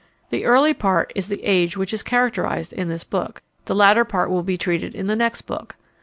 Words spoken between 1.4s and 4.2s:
age which is characterized in this book. The later